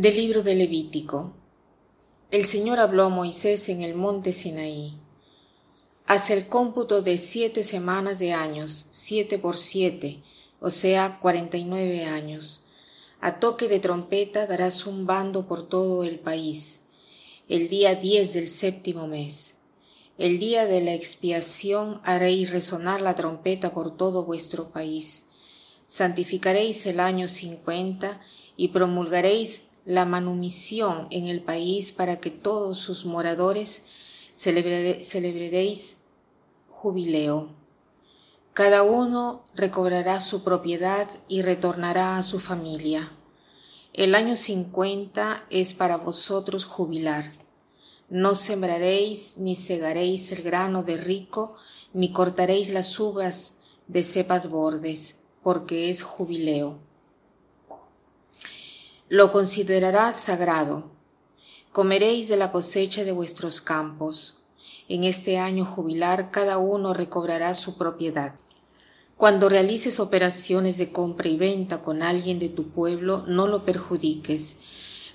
[0.00, 1.34] Del libro de Levítico.
[2.30, 4.96] El Señor habló a Moisés en el monte Sinaí.
[6.06, 10.22] Haz el cómputo de siete semanas de años, siete por siete,
[10.60, 12.66] o sea, cuarenta y nueve años.
[13.20, 16.82] A toque de trompeta darás un bando por todo el país,
[17.48, 19.56] el día diez del séptimo mes.
[20.16, 25.24] El día de la expiación haréis resonar la trompeta por todo vuestro país.
[25.86, 28.20] Santificaréis el año cincuenta
[28.56, 33.84] y promulgaréis la manumisión en el país para que todos sus moradores
[34.34, 36.02] celebraréis
[36.68, 37.48] jubileo.
[38.52, 43.12] Cada uno recobrará su propiedad y retornará a su familia.
[43.94, 47.32] El año cincuenta es para vosotros jubilar.
[48.10, 51.56] No sembraréis ni segaréis el grano de rico,
[51.94, 56.86] ni cortaréis las uvas de cepas bordes, porque es jubileo
[59.10, 60.90] lo considerarás sagrado.
[61.72, 64.42] Comeréis de la cosecha de vuestros campos.
[64.86, 68.34] En este año jubilar cada uno recobrará su propiedad.
[69.16, 74.58] Cuando realices operaciones de compra y venta con alguien de tu pueblo, no lo perjudiques.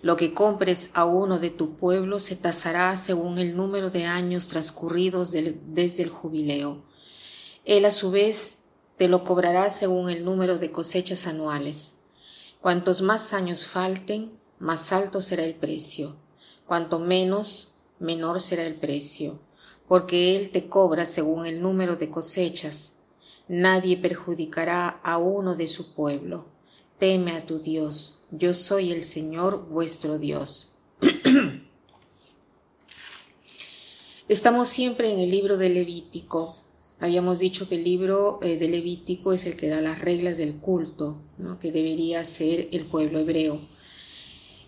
[0.00, 4.46] Lo que compres a uno de tu pueblo se tasará según el número de años
[4.46, 6.82] transcurridos desde el jubileo.
[7.66, 8.62] Él a su vez
[8.96, 11.94] te lo cobrará según el número de cosechas anuales.
[12.62, 16.14] Cuantos más años falten, más alto será el precio.
[16.64, 19.40] Cuanto menos, menor será el precio,
[19.88, 22.98] porque Él te cobra según el número de cosechas.
[23.48, 26.46] Nadie perjudicará a uno de su pueblo.
[27.00, 28.22] Teme a tu Dios.
[28.30, 30.76] Yo soy el Señor vuestro Dios.
[34.28, 36.56] Estamos siempre en el libro de Levítico,
[37.02, 40.54] Habíamos dicho que el libro eh, de Levítico es el que da las reglas del
[40.54, 41.20] culto,
[41.58, 43.58] que debería ser el pueblo hebreo.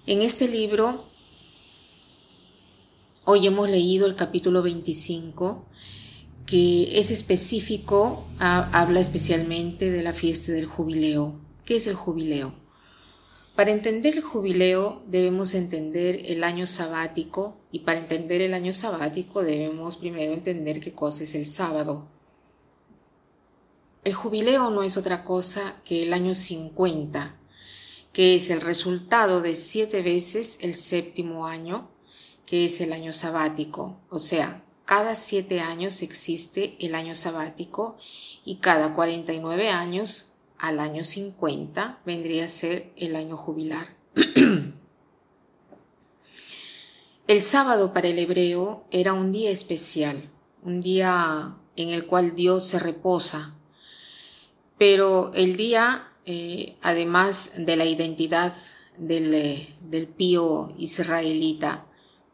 [0.08, 1.04] En este libro,
[3.24, 5.64] hoy hemos leído el capítulo 25,
[6.44, 11.38] que es específico, habla especialmente de la fiesta del jubileo.
[11.64, 12.52] ¿Qué es el jubileo?
[13.54, 19.44] Para entender el jubileo debemos entender el año sabático y para entender el año sabático
[19.44, 22.12] debemos primero entender qué cosa es el sábado.
[24.04, 27.36] El jubileo no es otra cosa que el año 50,
[28.12, 31.88] que es el resultado de siete veces el séptimo año,
[32.44, 33.98] que es el año sabático.
[34.10, 37.96] O sea, cada siete años existe el año sabático
[38.44, 43.96] y cada 49 años al año 50 vendría a ser el año jubilar.
[47.26, 50.30] el sábado para el hebreo era un día especial,
[50.62, 53.54] un día en el cual Dios se reposa,
[54.78, 58.54] pero el día, eh, además de la identidad
[58.98, 61.86] eh, del pío israelita,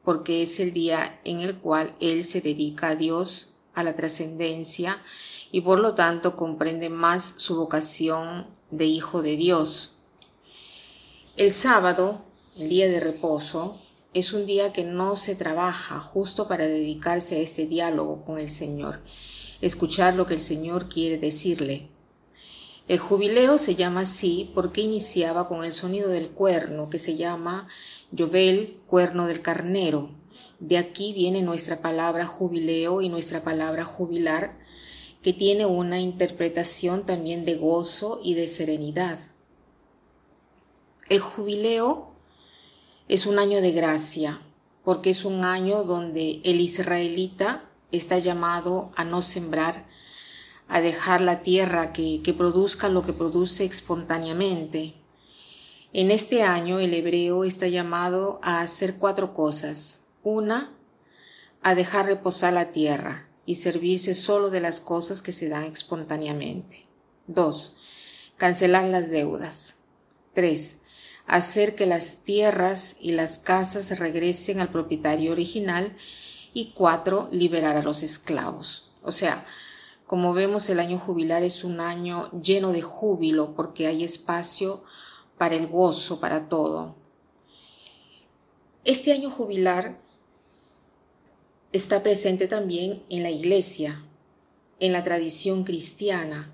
[0.05, 5.03] porque es el día en el cual él se dedica a Dios, a la trascendencia,
[5.53, 9.97] y por lo tanto comprende más su vocación de hijo de Dios.
[11.37, 12.25] El sábado,
[12.59, 13.79] el día de reposo,
[14.13, 18.49] es un día que no se trabaja justo para dedicarse a este diálogo con el
[18.49, 19.01] Señor,
[19.61, 21.89] escuchar lo que el Señor quiere decirle.
[22.91, 27.69] El jubileo se llama así porque iniciaba con el sonido del cuerno, que se llama
[28.11, 30.11] Yovel, cuerno del carnero.
[30.59, 34.59] De aquí viene nuestra palabra jubileo y nuestra palabra jubilar,
[35.23, 39.21] que tiene una interpretación también de gozo y de serenidad.
[41.09, 42.11] El jubileo
[43.07, 44.43] es un año de gracia,
[44.83, 49.87] porque es un año donde el israelita está llamado a no sembrar
[50.71, 54.95] a dejar la tierra que, produzca lo que produce espontáneamente.
[55.93, 60.03] En este año el hebreo está llamado a hacer cuatro cosas.
[60.23, 60.73] Una,
[61.61, 66.87] a dejar reposar la tierra y servirse solo de las cosas que se dan espontáneamente.
[67.27, 67.79] Dos,
[68.37, 69.79] cancelar las deudas.
[70.35, 70.79] Tres,
[71.27, 75.97] hacer que las tierras y las casas regresen al propietario original.
[76.55, 78.91] Y cuatro, liberar a los esclavos.
[79.03, 79.47] O sea,
[80.11, 84.83] como vemos, el año jubilar es un año lleno de júbilo porque hay espacio
[85.39, 86.97] para el gozo, para todo.
[88.85, 89.97] Este año jubilar
[91.71, 94.05] está presente también en la iglesia,
[94.81, 96.53] en la tradición cristiana,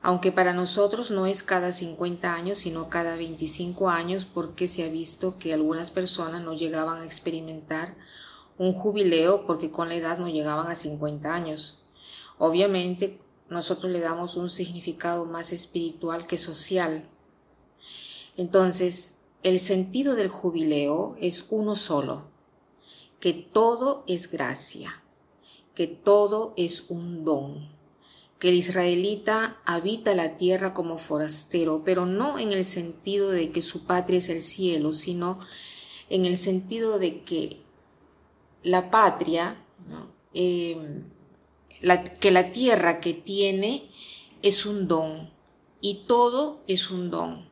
[0.00, 4.88] aunque para nosotros no es cada 50 años, sino cada 25 años, porque se ha
[4.88, 7.94] visto que algunas personas no llegaban a experimentar
[8.58, 11.81] un jubileo porque con la edad no llegaban a 50 años.
[12.38, 17.08] Obviamente nosotros le damos un significado más espiritual que social.
[18.36, 22.24] Entonces, el sentido del jubileo es uno solo,
[23.20, 25.02] que todo es gracia,
[25.74, 27.68] que todo es un don,
[28.38, 33.62] que el israelita habita la tierra como forastero, pero no en el sentido de que
[33.62, 35.38] su patria es el cielo, sino
[36.08, 37.60] en el sentido de que
[38.62, 39.64] la patria,
[42.20, 43.90] que la tierra que tiene
[44.42, 45.30] es un don
[45.80, 47.50] y todo es un don.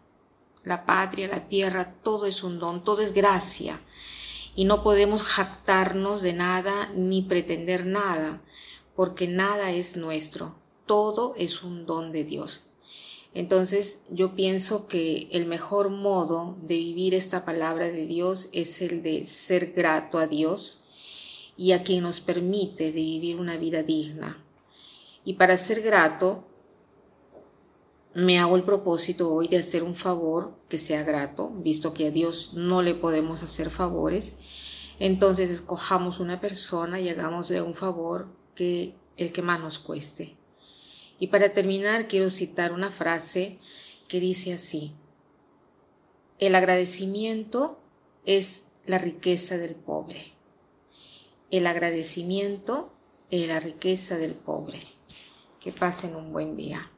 [0.63, 3.83] La patria, la tierra, todo es un don, todo es gracia.
[4.55, 8.43] Y no podemos jactarnos de nada ni pretender nada,
[8.95, 10.57] porque nada es nuestro,
[10.87, 12.71] todo es un don de Dios.
[13.33, 19.03] Entonces yo pienso que el mejor modo de vivir esta palabra de Dios es el
[19.03, 20.85] de ser grato a Dios
[21.57, 24.45] y a quien nos permite de vivir una vida digna.
[25.25, 26.47] Y para ser grato,
[28.15, 32.11] me hago el propósito hoy de hacer un favor que sea grato, visto que a
[32.11, 34.33] Dios no le podemos hacer favores.
[34.99, 40.37] Entonces escojamos una persona y hagámosle un favor que el que más nos cueste.
[41.19, 43.59] Y para terminar, quiero citar una frase
[44.09, 44.95] que dice así,
[46.39, 47.79] el agradecimiento
[48.25, 50.33] es la riqueza del pobre.
[51.51, 52.93] El agradecimiento
[53.29, 54.79] es la riqueza del pobre.
[55.59, 56.93] Que pasen un buen día.